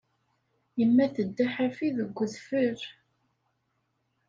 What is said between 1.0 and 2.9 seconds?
tedda ḥafi deg wedfel.